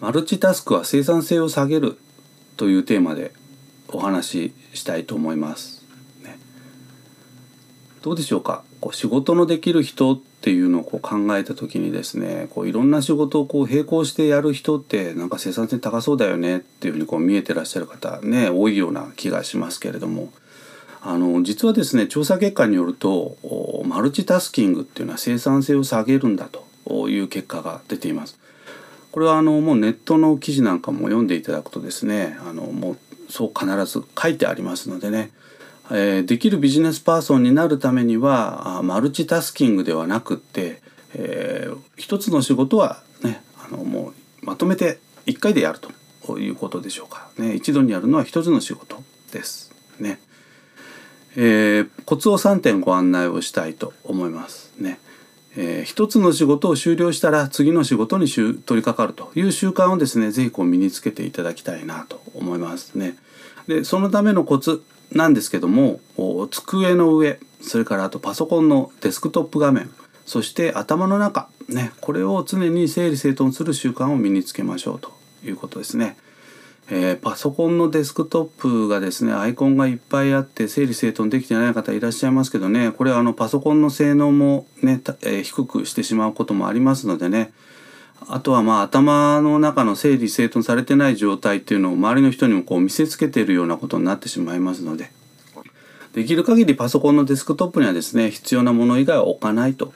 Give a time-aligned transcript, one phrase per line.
[0.00, 1.98] マルチタスクは生産性を下げる
[2.56, 3.32] というテーマで
[3.88, 5.84] お話ししたいと思います。
[6.22, 6.38] ね、
[8.02, 8.62] どうでしょうか？
[8.80, 20.32] こう仕事のできる人っていうのをこう考えた時にですねこういろんな仕事をこう並行してやる人ってなんか生産性高そうだよねっていうふうにこう見えてらっしゃる方ね多いような気がしますけれども
[21.00, 23.36] あの実はですね調査結果によると
[23.84, 28.38] マルチタスキングっていうのは生産性を下げるんだという結果が出ています。
[29.12, 32.98] これはあのもうネットの記事なんかも読んでいただくとですねあのもう
[33.30, 35.30] そう必ず書いてありますのでね、
[35.90, 40.80] えー、できるビジネスパーソンになるためにはマルチタスキングではなくって、
[41.14, 50.20] えー、一つの仕事はねあのもうまとめて一回でやるということでしょうか、ね、一度にやるのは一つの仕事ですね。
[51.36, 54.98] えー、コツを3点ご案内をしたいと思いますね。
[55.60, 63.16] えー、一つの仕事を終了したら次の仕事に取り掛かるという習慣をですね是非こう身につけていただきたいなと思いますね。
[63.66, 65.98] でそのためのコツなんですけども
[66.52, 69.90] 机の上それからあとパソコンのデスクトップ画面
[70.26, 75.10] そして頭の中ねこれを常に整理整頓する習慣を身につけましょうと
[75.44, 76.16] いうことですね。
[76.90, 87.52] えー、パソコンのデスクトップがですねアイコンがいっぱいあって整理整頓できてない方いらっしゃいますけどねこれはあのパソコンの性能もね、えー、低くしてしまうこともありますのでね
[88.26, 95.10] あとはまあ頭の中の整理整頓されてない状態っていうのを周りの人にもこう見せつけてるようなことになってしまいますので
[96.12, 99.92] できる限りパソコンのデスクトップにはですね必要なもの以外は置かないと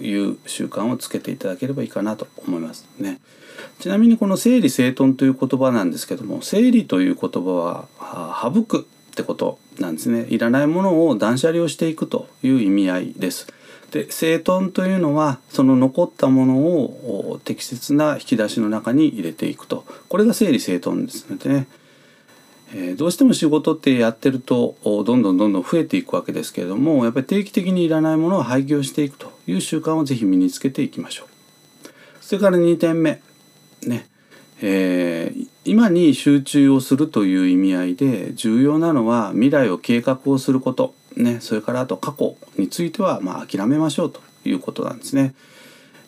[0.00, 3.20] いう習慣をつけていただければいいかなと思いますね。
[3.80, 13.46] ちなみにこの整理整頓という言葉なんですけども整理という言葉は省くってことなんですねいらないものを断捨離をしていくという意味合いです。
[13.90, 21.66] で整頓というのはその残ったものを適切な引き出しの中に入れていくとこれが整理整頓ですのでね、
[22.74, 31.28] え、どうしても仕事ってやってるとどんどんどんどん増えていくわけですけれどもやっぱり定期的にいらないものを廃棄をしていくという習慣をぜひ身につけていきましょう。
[32.20, 33.22] それから2点目
[33.86, 34.06] ね
[34.60, 45.34] えー、今に集中をするという意味合いで重要なのは未来を計画をすること、ね、それからあと過去についてはまあ諦めましょうということなんですね。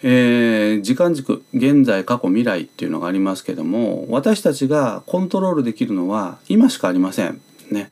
[0.03, 7.41] えー、時間軸現在過去未来っていうのがありますけども私たちがコントロールできるのは今しかありません。
[7.71, 7.91] ね、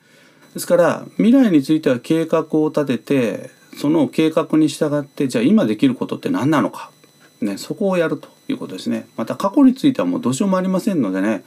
[0.55, 6.91] ですから未来については計画を立ててその計画に従ってじゃあ今できることって何なのか
[7.41, 9.07] ね、そこをやるということですね。
[9.17, 11.45] また過去についてはもうどうしようもありませんのでね、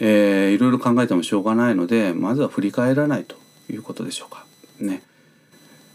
[0.00, 3.36] えー、いろいろ考えてもしょうがないのでまずは振り返らないと
[3.70, 4.44] いうことでしょうか。
[4.80, 5.02] ね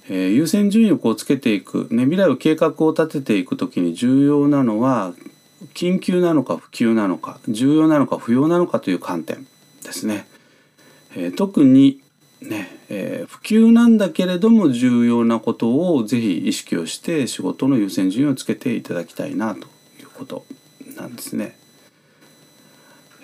[0.09, 5.13] えー、優先順位をこうつけていく、ね、未来を計画を立てていく時に重要なのは
[5.73, 9.47] 緊急なのか不急なのか重要なのか不要なのかという観点
[9.83, 10.27] ですね。
[11.15, 12.01] えー、特に
[12.41, 19.67] ねえー、普及なんだけれども重要なことをぜひ意識をして仕事の優先順位をつけていただきたいなと
[19.99, 20.45] いうこと
[20.95, 21.57] なんですね。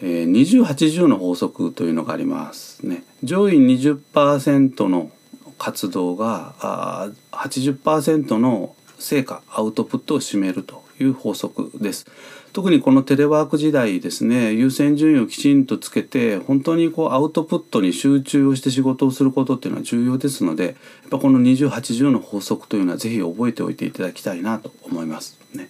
[0.01, 3.03] えー、2080の法則というのがありますね。
[3.23, 5.11] 上位20%の
[5.57, 12.05] 活動があ80%の成果アウトプットを占めるという法則です。
[12.53, 20.75] 特にこのテレワーク時代ですね優先順位をきちんとつけて本当にこうアウトプットに集中をして仕事をすることっていうのは重要ですのでやっ
[21.09, 25.69] ぱこの2080の法則というのは是非覚えておいていただきたいなと思いますね。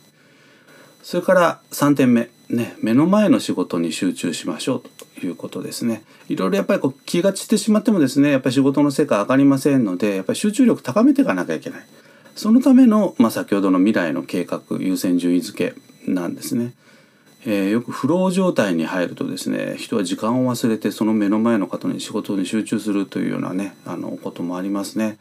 [1.03, 6.03] それから3点目ね目の前の仕事に集中しましょうということですね。
[6.29, 11.85] いろいろやっぱりこう気が散ってしまってもですねやっぱり仕事の成果上がりませんのでやっぱり集中力高めていかなきゃいけない。
[12.35, 16.73] そのための、まあ、先ほどの未来の計画優先順位付けなんですね。
[17.45, 25.17] えー、よくフロー状態に入るとですね人は時間を忘れてその目の前の方に仕事に集中するというようなねあのこともありますね。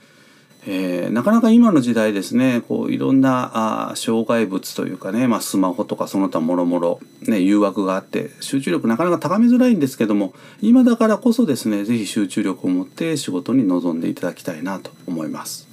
[0.64, 15.68] えー、なかなか今の時代ですねこういろんなあ障害物というかね、まあ、スマホとかその他もろもろ、ね、誘惑があって集中力なかなか高めづらいんですけども今だからこそですね是非集中力を持って仕事に臨んでいただきたいなと思います。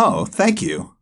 [0.00, 0.97] Oh, thank you.